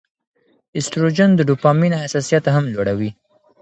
[0.75, 3.11] ایسټروجن د ډوپامین حساسیت هم لوړوي.